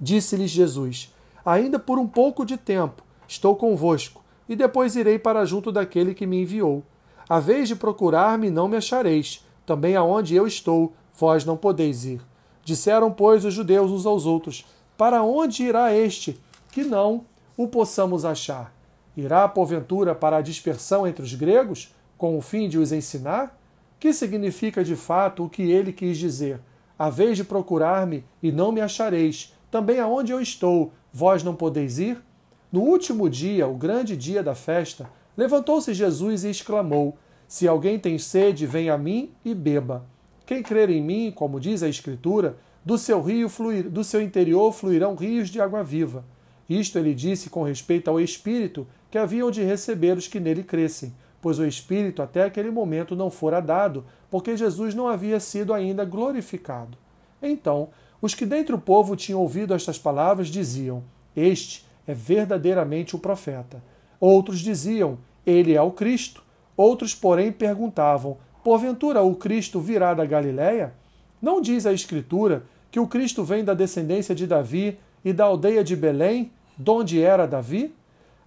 Disse-lhes 0.00 0.50
Jesus: 0.50 1.14
Ainda 1.44 1.78
por 1.78 1.98
um 1.98 2.06
pouco 2.06 2.44
de 2.44 2.56
tempo 2.56 3.02
estou 3.26 3.56
convosco, 3.56 4.22
e 4.48 4.54
depois 4.54 4.96
irei 4.96 5.18
para 5.18 5.44
junto 5.44 5.72
daquele 5.72 6.14
que 6.14 6.26
me 6.26 6.42
enviou. 6.42 6.82
A 7.28 7.40
vez 7.40 7.68
de 7.68 7.76
procurar-me 7.76 8.50
não 8.50 8.68
me 8.68 8.76
achareis, 8.76 9.44
também 9.64 9.96
aonde 9.96 10.34
eu 10.34 10.46
estou, 10.46 10.92
vós 11.16 11.44
não 11.44 11.56
podeis 11.56 12.04
ir. 12.04 12.20
Disseram, 12.64 13.10
pois, 13.10 13.44
os 13.44 13.54
judeus 13.54 13.90
uns 13.90 14.04
aos 14.04 14.26
outros: 14.26 14.66
Para 14.96 15.22
onde 15.22 15.62
irá 15.62 15.94
este, 15.94 16.38
que 16.70 16.84
não 16.84 17.24
o 17.56 17.68
possamos 17.68 18.24
achar? 18.24 18.74
Irá, 19.16 19.48
porventura, 19.48 20.14
para 20.14 20.38
a 20.38 20.42
dispersão 20.42 21.06
entre 21.06 21.22
os 21.22 21.34
gregos, 21.34 21.94
com 22.18 22.36
o 22.36 22.42
fim 22.42 22.68
de 22.68 22.78
os 22.78 22.92
ensinar? 22.92 23.58
que 24.04 24.12
significa 24.12 24.84
de 24.84 24.96
fato 24.96 25.44
o 25.44 25.48
que 25.48 25.62
ele 25.62 25.90
quis 25.90 26.18
dizer? 26.18 26.60
A 26.98 27.08
vez 27.08 27.38
de 27.38 27.42
procurar-me 27.42 28.22
e 28.42 28.52
não 28.52 28.70
me 28.70 28.82
achareis, 28.82 29.53
também 29.74 29.98
aonde 29.98 30.30
eu 30.30 30.40
estou, 30.40 30.92
vós 31.12 31.42
não 31.42 31.52
podeis 31.52 31.98
ir? 31.98 32.22
No 32.70 32.82
último 32.82 33.28
dia, 33.28 33.66
o 33.66 33.74
grande 33.74 34.16
dia 34.16 34.40
da 34.40 34.54
festa, 34.54 35.10
levantou-se 35.36 35.92
Jesus 35.92 36.44
e 36.44 36.50
exclamou: 36.50 37.18
Se 37.48 37.66
alguém 37.66 37.98
tem 37.98 38.16
sede, 38.16 38.66
venha 38.66 38.94
a 38.94 38.98
mim 38.98 39.32
e 39.44 39.52
beba. 39.52 40.06
Quem 40.46 40.62
crer 40.62 40.90
em 40.90 41.02
mim, 41.02 41.32
como 41.34 41.58
diz 41.58 41.82
a 41.82 41.88
Escritura, 41.88 42.56
do 42.84 42.96
seu 42.96 43.20
rio 43.20 43.48
fluir, 43.48 43.90
do 43.90 44.04
seu 44.04 44.22
interior 44.22 44.70
fluirão 44.70 45.16
rios 45.16 45.50
de 45.50 45.60
água 45.60 45.82
viva. 45.82 46.24
Isto 46.70 46.96
ele 46.96 47.12
disse 47.12 47.50
com 47.50 47.64
respeito 47.64 48.08
ao 48.08 48.20
Espírito 48.20 48.86
que 49.10 49.18
haviam 49.18 49.50
de 49.50 49.64
receber 49.64 50.16
os 50.16 50.28
que 50.28 50.38
nele 50.38 50.62
crescem 50.62 51.12
pois 51.42 51.58
o 51.58 51.66
Espírito 51.66 52.22
até 52.22 52.44
aquele 52.44 52.70
momento 52.70 53.14
não 53.14 53.28
fora 53.28 53.60
dado, 53.60 54.06
porque 54.30 54.56
Jesus 54.56 54.94
não 54.94 55.06
havia 55.06 55.38
sido 55.38 55.74
ainda 55.74 56.02
glorificado. 56.02 56.96
Então, 57.42 57.90
os 58.24 58.34
que 58.34 58.46
dentre 58.46 58.74
o 58.74 58.78
povo 58.78 59.14
tinham 59.14 59.38
ouvido 59.38 59.74
estas 59.74 59.98
palavras 59.98 60.48
diziam: 60.48 61.04
Este 61.36 61.84
é 62.06 62.14
verdadeiramente 62.14 63.14
o 63.14 63.18
profeta. 63.18 63.84
Outros 64.18 64.60
diziam: 64.60 65.18
Ele 65.44 65.74
é 65.74 65.82
o 65.82 65.90
Cristo. 65.90 66.42
Outros, 66.74 67.14
porém, 67.14 67.52
perguntavam: 67.52 68.38
Porventura 68.64 69.20
o 69.20 69.34
Cristo 69.34 69.78
virá 69.78 70.14
da 70.14 70.24
Galiléia? 70.24 70.94
Não 71.40 71.60
diz 71.60 71.84
a 71.84 71.92
Escritura 71.92 72.64
que 72.90 72.98
o 72.98 73.06
Cristo 73.06 73.44
vem 73.44 73.62
da 73.62 73.74
descendência 73.74 74.34
de 74.34 74.46
Davi 74.46 74.98
e 75.22 75.30
da 75.30 75.44
aldeia 75.44 75.84
de 75.84 75.94
Belém, 75.94 76.50
donde 76.78 77.20
era 77.20 77.46
Davi? 77.46 77.94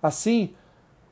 Assim, 0.02 0.56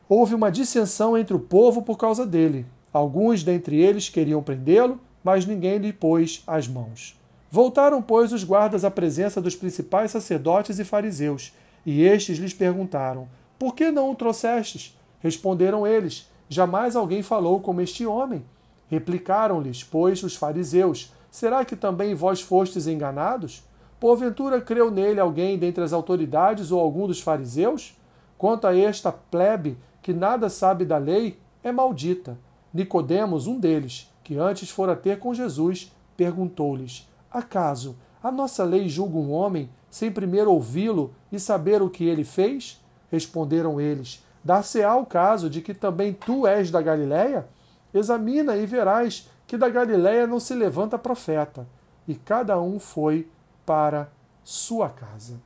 houve 0.10 0.34
uma 0.34 0.52
dissensão 0.52 1.16
entre 1.16 1.36
o 1.36 1.40
povo 1.40 1.84
por 1.84 2.00
causa 2.00 2.26
dele. 2.26 2.66
Alguns 2.92 3.44
dentre 3.44 3.80
eles 3.80 4.10
queriam 4.10 4.42
prendê-lo, 4.42 5.00
mas 5.24 5.46
ninguém 5.46 5.78
lhe 5.78 5.94
pôs 5.94 6.42
as 6.48 6.68
mãos. 6.68 7.16
Voltaram, 7.56 8.02
pois, 8.02 8.34
os 8.34 8.44
guardas 8.44 8.84
à 8.84 8.92
presença 8.92 9.42
dos 9.42 9.56
principais 9.56 10.12
sacerdotes 10.12 10.78
e 10.78 10.84
fariseus, 10.84 11.54
e 11.86 12.04
estes 12.04 12.38
lhes 12.38 12.54
perguntaram: 12.54 13.30
Por 13.58 13.74
que 13.74 13.92
não 13.92 14.12
o 14.12 14.16
trouxestes? 14.16 15.00
Responderam 15.22 15.88
eles: 15.88 16.30
Jamais 16.50 16.98
alguém 16.98 17.24
falou 17.24 17.62
como 17.62 17.80
este 17.80 18.06
homem. 18.06 18.44
Replicaram-lhes, 18.90 19.86
pois, 19.86 20.22
os 20.22 20.36
fariseus: 20.36 21.14
Será 21.32 21.64
que 21.64 21.78
também 21.78 22.14
vós 22.14 22.42
fostes 22.42 22.88
enganados? 22.88 23.64
Porventura 24.02 24.60
creu 24.60 24.92
nele 24.92 25.22
alguém 25.22 25.58
dentre 25.58 25.82
as 25.82 25.94
autoridades 25.94 26.72
ou 26.74 26.82
algum 26.82 27.08
dos 27.08 27.22
fariseus? 27.22 27.96
Quanto 28.38 28.68
a 28.68 28.78
esta 28.78 29.14
plebe 29.14 29.78
que 30.02 30.12
nada 30.12 30.50
sabe 30.50 30.84
da 30.84 30.98
lei, 30.98 31.40
é 31.64 31.72
maldita. 31.72 32.38
Nicodemos, 32.74 33.48
um 33.48 33.58
deles, 33.58 34.12
que 34.26 34.38
antes 34.38 34.70
fora 34.70 34.94
ter 34.94 35.20
com 35.20 35.34
Jesus, 35.34 35.96
perguntou-lhes: 36.18 37.08
Acaso 37.36 37.98
a 38.24 38.32
nossa 38.32 38.64
lei 38.64 38.88
julga 38.88 39.18
um 39.18 39.30
homem 39.30 39.70
sem 39.90 40.10
primeiro 40.10 40.50
ouvi-lo 40.54 41.14
e 41.30 41.38
saber 41.38 41.82
o 41.82 41.90
que 41.90 42.06
ele 42.06 42.24
fez? 42.24 42.82
Responderam 43.12 43.82
eles: 43.82 44.26
Dar-se-á 44.42 44.96
o 44.96 45.06
caso 45.06 45.50
de 45.50 45.62
que 45.62 45.74
também 45.74 46.14
tu 46.14 46.48
és 46.48 46.72
da 46.72 46.82
Galiléia? 46.82 47.46
Examina 47.94 48.56
e 48.56 48.66
verás 48.66 49.30
que 49.46 49.58
da 49.58 49.68
Galiléia 49.68 50.26
não 50.26 50.40
se 50.40 50.56
levanta 50.56 50.98
profeta. 50.98 51.68
E 52.08 52.16
cada 52.16 52.58
um 52.62 52.80
foi 52.80 53.30
para 53.66 54.10
sua 54.42 54.88
casa. 54.88 55.42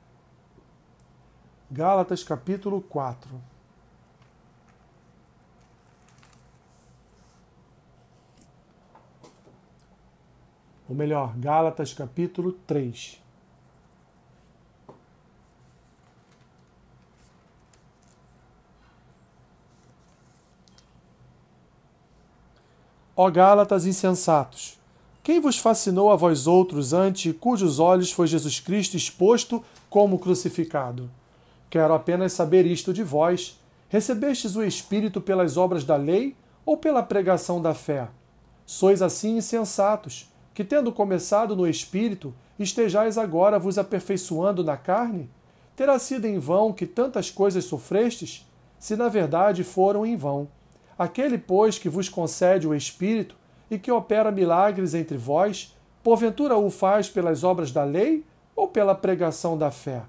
Gálatas 1.71 2.23
capítulo 2.23 2.81
4 2.81 3.31
Ou 10.89 10.95
melhor, 10.95 11.37
Gálatas 11.37 11.93
capítulo 11.93 12.51
3. 12.65 13.21
Ó 23.15 23.29
Gálatas 23.29 23.85
insensatos, 23.85 24.79
quem 25.21 25.39
vos 25.39 25.59
fascinou 25.59 26.09
a 26.09 26.15
vós 26.15 26.47
outros 26.47 26.91
ante 26.91 27.33
cujos 27.33 27.77
olhos 27.77 28.11
foi 28.11 28.25
Jesus 28.25 28.59
Cristo 28.59 28.97
exposto 28.97 29.63
como 29.91 30.17
crucificado? 30.17 31.11
Quero 31.69 31.93
apenas 31.93 32.33
saber 32.33 32.65
isto 32.65 32.91
de 32.91 33.03
vós: 33.03 33.59
recebestes 33.89 34.55
o 34.55 34.63
Espírito 34.63 35.21
pelas 35.21 35.55
obras 35.55 35.83
da 35.83 35.97
lei 35.97 36.35
ou 36.65 36.77
pela 36.77 37.03
pregação 37.03 37.61
da 37.61 37.75
fé? 37.75 38.07
Sois 38.65 39.03
assim 39.03 39.37
insensatos, 39.37 40.29
que 40.59 40.63
tendo 40.65 40.91
começado 40.91 41.55
no 41.55 41.65
Espírito, 41.65 42.35
estejais 42.59 43.17
agora 43.17 43.57
vos 43.57 43.77
aperfeiçoando 43.77 44.61
na 44.61 44.75
carne? 44.75 45.29
Terá 45.73 45.97
sido 45.97 46.25
em 46.25 46.37
vão 46.37 46.73
que 46.73 46.85
tantas 46.85 47.31
coisas 47.31 47.63
sofrestes? 47.63 48.45
Se 48.77 48.97
na 48.97 49.07
verdade 49.07 49.63
foram 49.63 50.05
em 50.05 50.17
vão. 50.17 50.49
Aquele, 50.97 51.37
pois, 51.37 51.79
que 51.79 51.87
vos 51.87 52.09
concede 52.09 52.67
o 52.67 52.75
Espírito 52.75 53.37
e 53.71 53.79
que 53.79 53.89
opera 53.89 54.33
milagres 54.33 54.93
entre 54.93 55.15
vós, 55.15 55.73
porventura 56.03 56.57
o 56.57 56.69
faz 56.69 57.07
pelas 57.07 57.45
obras 57.45 57.71
da 57.71 57.85
lei 57.85 58.25
ou 58.53 58.67
pela 58.67 58.93
pregação 58.93 59.57
da 59.57 59.71
fé? 59.71 60.01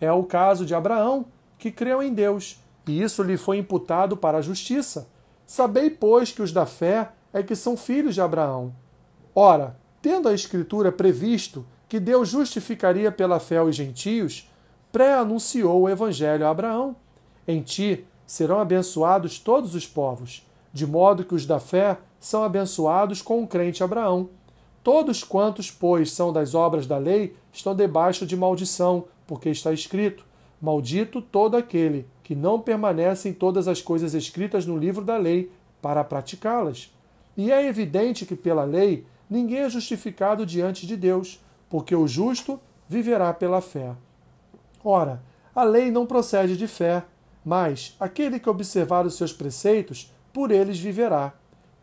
É 0.00 0.10
o 0.10 0.24
caso 0.24 0.64
de 0.64 0.74
Abraão, 0.74 1.26
que 1.58 1.70
creu 1.70 2.02
em 2.02 2.14
Deus, 2.14 2.58
e 2.88 3.02
isso 3.02 3.22
lhe 3.22 3.36
foi 3.36 3.58
imputado 3.58 4.16
para 4.16 4.38
a 4.38 4.40
justiça. 4.40 5.10
Sabei, 5.44 5.90
pois, 5.90 6.32
que 6.32 6.40
os 6.40 6.52
da 6.52 6.64
fé 6.64 7.10
é 7.34 7.42
que 7.42 7.54
são 7.54 7.76
filhos 7.76 8.14
de 8.14 8.22
Abraão. 8.22 8.72
Ora, 9.34 9.76
tendo 10.00 10.28
a 10.28 10.34
Escritura 10.34 10.92
previsto 10.92 11.66
que 11.88 11.98
Deus 11.98 12.28
justificaria 12.28 13.10
pela 13.10 13.40
fé 13.40 13.60
os 13.60 13.74
gentios, 13.74 14.48
pré-anunciou 14.92 15.82
o 15.82 15.88
Evangelho 15.88 16.46
a 16.46 16.50
Abraão. 16.50 16.94
Em 17.46 17.60
ti 17.60 18.04
serão 18.26 18.60
abençoados 18.60 19.38
todos 19.38 19.74
os 19.74 19.86
povos, 19.86 20.46
de 20.72 20.86
modo 20.86 21.24
que 21.24 21.34
os 21.34 21.46
da 21.46 21.58
fé 21.58 21.98
são 22.20 22.44
abençoados 22.44 23.20
com 23.20 23.42
o 23.42 23.46
crente 23.46 23.82
Abraão. 23.82 24.28
Todos 24.84 25.24
quantos, 25.24 25.70
pois, 25.70 26.12
são 26.12 26.32
das 26.32 26.54
obras 26.54 26.86
da 26.86 26.98
lei, 26.98 27.34
estão 27.52 27.74
debaixo 27.74 28.26
de 28.26 28.36
maldição, 28.36 29.04
porque 29.26 29.48
está 29.48 29.72
escrito: 29.72 30.24
Maldito 30.60 31.20
todo 31.20 31.56
aquele 31.56 32.06
que 32.22 32.34
não 32.34 32.60
permanece 32.60 33.28
em 33.28 33.32
todas 33.32 33.66
as 33.66 33.82
coisas 33.82 34.14
escritas 34.14 34.64
no 34.64 34.76
livro 34.76 35.04
da 35.04 35.16
lei 35.16 35.50
para 35.82 36.04
praticá-las. 36.04 36.94
E 37.36 37.50
é 37.50 37.66
evidente 37.66 38.24
que 38.24 38.36
pela 38.36 38.64
lei 38.64 39.04
ninguém 39.28 39.60
é 39.60 39.70
justificado 39.70 40.44
diante 40.44 40.86
de 40.86 40.96
Deus, 40.96 41.40
porque 41.68 41.94
o 41.94 42.06
justo 42.06 42.60
viverá 42.88 43.32
pela 43.32 43.60
fé. 43.60 43.94
Ora, 44.82 45.22
a 45.54 45.62
lei 45.62 45.90
não 45.90 46.06
procede 46.06 46.56
de 46.56 46.66
fé, 46.66 47.04
mas 47.44 47.96
aquele 47.98 48.38
que 48.38 48.50
observar 48.50 49.06
os 49.06 49.16
seus 49.16 49.32
preceitos, 49.32 50.12
por 50.32 50.50
eles 50.50 50.78
viverá. 50.78 51.32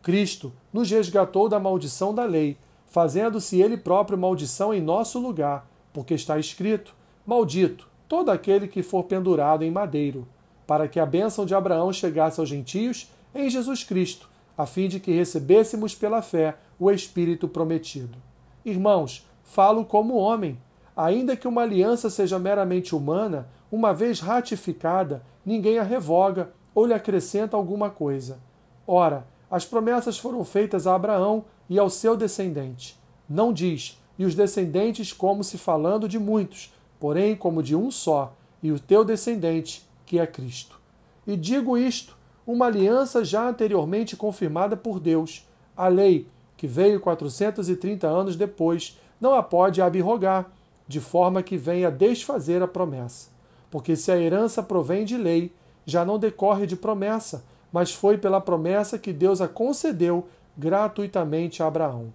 Cristo 0.02 0.52
nos 0.72 0.90
resgatou 0.90 1.48
da 1.48 1.60
maldição 1.60 2.14
da 2.14 2.24
lei, 2.24 2.56
fazendo-se 2.86 3.60
ele 3.60 3.76
próprio 3.76 4.18
maldição 4.18 4.74
em 4.74 4.80
nosso 4.80 5.18
lugar, 5.18 5.66
porque 5.92 6.14
está 6.14 6.38
escrito: 6.38 6.94
Maldito 7.24 7.88
todo 8.12 8.30
aquele 8.30 8.68
que 8.68 8.82
for 8.82 9.04
pendurado 9.04 9.64
em 9.64 9.70
madeiro, 9.70 10.28
para 10.66 10.86
que 10.86 11.00
a 11.00 11.06
bênção 11.06 11.46
de 11.46 11.54
Abraão 11.54 11.90
chegasse 11.92 12.38
aos 12.38 12.48
gentios 12.48 13.10
em 13.34 13.48
Jesus 13.48 13.84
Cristo, 13.84 14.28
a 14.58 14.66
fim 14.66 14.86
de 14.86 15.00
que 15.00 15.10
recebêssemos 15.12 15.94
pela 15.94 16.20
fé 16.20 16.56
o 16.82 16.90
Espírito 16.90 17.46
prometido. 17.46 18.18
Irmãos, 18.64 19.24
falo 19.44 19.84
como 19.84 20.16
homem. 20.16 20.58
Ainda 20.96 21.36
que 21.36 21.46
uma 21.46 21.62
aliança 21.62 22.10
seja 22.10 22.38
meramente 22.38 22.94
humana, 22.94 23.48
uma 23.70 23.94
vez 23.94 24.18
ratificada, 24.18 25.22
ninguém 25.46 25.78
a 25.78 25.84
revoga 25.84 26.52
ou 26.74 26.84
lhe 26.84 26.92
acrescenta 26.92 27.56
alguma 27.56 27.88
coisa. 27.88 28.40
Ora, 28.86 29.24
as 29.48 29.64
promessas 29.64 30.18
foram 30.18 30.44
feitas 30.44 30.86
a 30.86 30.94
Abraão 30.94 31.44
e 31.70 31.78
ao 31.78 31.88
seu 31.88 32.16
descendente. 32.16 32.98
Não 33.28 33.52
diz, 33.52 33.96
e 34.18 34.24
os 34.24 34.34
descendentes, 34.34 35.12
como 35.12 35.44
se 35.44 35.56
falando 35.56 36.08
de 36.08 36.18
muitos, 36.18 36.74
porém 36.98 37.36
como 37.36 37.62
de 37.62 37.76
um 37.76 37.90
só, 37.90 38.34
e 38.62 38.72
o 38.72 38.80
teu 38.80 39.04
descendente, 39.04 39.88
que 40.04 40.18
é 40.18 40.26
Cristo. 40.26 40.80
E 41.26 41.36
digo 41.36 41.78
isto, 41.78 42.16
uma 42.44 42.66
aliança 42.66 43.24
já 43.24 43.48
anteriormente 43.48 44.16
confirmada 44.16 44.76
por 44.76 44.98
Deus. 44.98 45.46
A 45.76 45.88
lei, 45.88 46.26
que 46.62 46.66
veio 46.68 47.00
430 47.00 48.06
anos 48.06 48.36
depois, 48.36 48.96
não 49.20 49.34
a 49.34 49.42
pode 49.42 49.82
abrogar, 49.82 50.48
de 50.86 51.00
forma 51.00 51.42
que 51.42 51.56
venha 51.56 51.90
desfazer 51.90 52.62
a 52.62 52.68
promessa. 52.68 53.30
Porque 53.68 53.96
se 53.96 54.12
a 54.12 54.16
herança 54.16 54.62
provém 54.62 55.04
de 55.04 55.16
lei, 55.16 55.52
já 55.84 56.04
não 56.04 56.20
decorre 56.20 56.64
de 56.64 56.76
promessa, 56.76 57.44
mas 57.72 57.92
foi 57.92 58.16
pela 58.16 58.40
promessa 58.40 58.96
que 58.96 59.12
Deus 59.12 59.40
a 59.40 59.48
concedeu 59.48 60.28
gratuitamente 60.56 61.64
a 61.64 61.66
Abraão. 61.66 62.14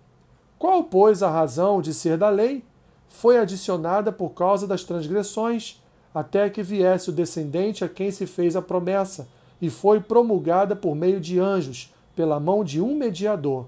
Qual, 0.58 0.82
pois, 0.86 1.22
a 1.22 1.30
razão 1.30 1.82
de 1.82 1.94
ser 1.94 2.18
da 2.18 2.30
lei? 2.30 2.64
Foi 3.10 3.38
adicionada 3.38 4.14
por 4.14 4.30
causa 4.30 4.66
das 4.66 4.86
transgressões, 4.86 5.84
até 6.16 6.50
que 6.50 6.64
viesse 6.64 7.10
o 7.10 7.14
descendente 7.14 7.84
a 7.84 7.90
quem 7.90 8.12
se 8.12 8.26
fez 8.26 8.56
a 8.56 8.62
promessa, 8.62 9.28
e 9.62 9.70
foi 9.70 10.00
promulgada 10.00 10.74
por 10.74 10.96
meio 10.96 11.20
de 11.20 11.38
anjos, 11.38 11.94
pela 12.16 12.40
mão 12.40 12.64
de 12.64 12.80
um 12.80 12.96
mediador. 12.96 13.66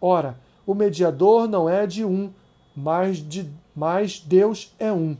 Ora, 0.00 0.38
o 0.66 0.74
mediador 0.74 1.48
não 1.48 1.68
é 1.68 1.86
de 1.86 2.04
um, 2.04 2.30
mas, 2.74 3.18
de, 3.18 3.50
mas 3.74 4.20
Deus 4.20 4.74
é 4.78 4.92
um. 4.92 5.16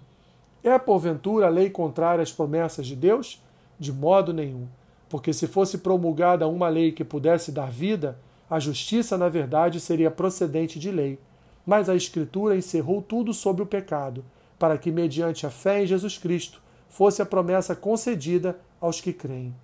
É 0.63 0.79
porventura 0.79 1.47
a 1.47 1.51
lei 1.51 1.71
contrária 1.71 2.23
às 2.23 2.33
promessas 2.33 2.87
de 2.87 2.95
Deus? 2.95 3.43
De 3.79 3.93
modo 3.93 4.33
nenhum. 4.33 4.67
Porque 5.09 5.33
se 5.33 5.47
fosse 5.47 5.79
promulgada 5.79 6.47
uma 6.47 6.69
lei 6.69 6.93
que 6.93 7.05
pudesse 7.05 7.51
dar 7.51 7.71
vida, 7.71 8.19
a 8.49 8.59
justiça, 8.59 9.17
na 9.17 9.29
verdade, 9.29 9.81
seria 9.81 10.11
procedente 10.11 10.79
de 10.79 10.91
lei. 10.91 11.19
Mas 11.67 11.89
a 11.89 11.95
Escritura 11.95 12.57
encerrou 12.57 13.03
tudo 13.03 13.33
sobre 13.33 13.63
o 13.63 13.67
pecado, 13.67 14.25
para 14.59 14.77
que, 14.79 14.91
mediante 14.91 15.47
a 15.47 15.51
fé 15.51 15.83
em 15.83 15.87
Jesus 15.87 16.19
Cristo, 16.19 16.61
fosse 16.89 17.23
a 17.23 17.27
promessa 17.27 17.75
concedida 17.75 18.59
aos 18.81 19.01
que 19.01 19.13
creem. 19.13 19.55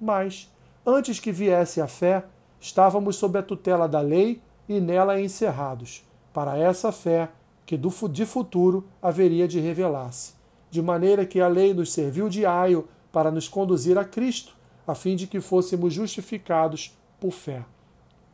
Mas, 0.00 0.50
antes 0.84 1.18
que 1.18 1.32
viesse 1.32 1.80
a 1.80 1.86
fé, 1.86 2.24
estávamos 2.60 3.16
sob 3.16 3.38
a 3.38 3.42
tutela 3.42 3.88
da 3.88 4.00
lei 4.00 4.40
e 4.68 4.80
nela 4.80 5.20
encerrados, 5.20 6.04
para 6.32 6.56
essa 6.56 6.90
fé 6.90 7.30
que 7.66 7.76
do, 7.76 7.90
de 8.08 8.26
futuro 8.26 8.86
haveria 9.00 9.46
de 9.46 9.60
revelar-se 9.60 10.42
de 10.72 10.80
maneira 10.80 11.26
que 11.26 11.38
a 11.38 11.48
lei 11.48 11.74
nos 11.74 11.92
serviu 11.92 12.30
de 12.30 12.46
aio 12.46 12.88
para 13.12 13.30
nos 13.30 13.46
conduzir 13.46 13.98
a 13.98 14.06
Cristo, 14.06 14.56
a 14.86 14.94
fim 14.94 15.14
de 15.14 15.26
que 15.26 15.38
fôssemos 15.38 15.92
justificados 15.92 16.96
por 17.20 17.30
fé. 17.30 17.62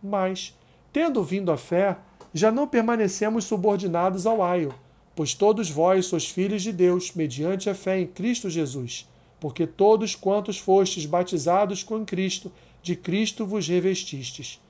Mas, 0.01 0.57
tendo 0.93 1.21
vindo 1.25 1.51
a 1.51 1.57
fé, 1.57 1.99
já 2.33 2.53
não 2.53 2.69
permanecemos 2.69 3.45
subordinados 3.45 4.25
ao 4.25 4.41
aio, 4.41 4.73
pois 5.17 5.35
todos 5.35 5.69
vós 5.69 6.07
sois 6.07 6.27
filhos 6.27 6.63
de 6.63 6.73
Deus, 6.73 7.13
mediante 7.13 7.69
a 7.69 7.75
fé 7.75 7.99
em 7.99 8.07
Cristo 8.07 8.49
Jesus. 8.49 9.09
Porque 9.41 9.67
todos 9.67 10.15
quantos 10.15 10.61
fostes 10.61 11.07
batizados 11.07 11.83
com 11.83 12.07
Cristo, 12.07 12.53
de 12.81 12.95
Cristo 12.95 13.45
vos 13.45 13.67
revestistes. 13.67 14.61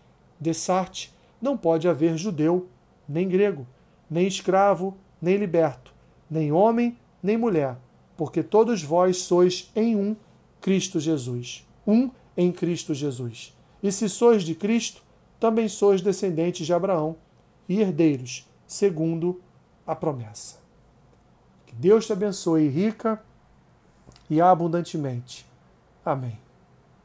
Dessarte, 0.40 1.12
não 1.40 1.57
pode 1.57 1.88
haver 1.88 2.16
judeu, 2.16 2.68
nem 3.09 3.29
grego, 3.29 3.66
nem 4.11 4.27
escravo, 4.27 4.96
nem 5.20 5.37
liberto, 5.37 5.92
nem 6.31 6.53
homem, 6.53 6.98
nem 7.22 7.37
mulher, 7.37 7.77
porque 8.16 8.42
todos 8.42 8.83
vós 8.83 9.18
sois 9.18 9.70
em 9.74 9.96
um 9.96 10.16
Cristo 10.61 10.98
Jesus. 11.01 11.66
Um 11.87 12.11
em 12.37 12.53
Cristo 12.53 12.94
Jesus. 12.94 13.57
E 13.83 13.90
se 13.90 14.09
sois 14.09 14.42
de 14.42 14.55
Cristo, 14.55 15.03
também 15.38 15.68
sois 15.68 16.01
descendentes 16.01 16.66
de 16.66 16.72
Abraão 16.72 17.16
e 17.68 17.81
herdeiros, 17.81 18.48
segundo 18.66 19.40
a 19.87 19.94
promessa. 19.94 20.57
Que 21.66 21.74
Deus 21.74 22.07
te 22.07 22.12
abençoe 22.12 22.68
rica 22.68 23.22
e 24.29 24.40
abundantemente. 24.40 25.46
Amém. 26.05 26.47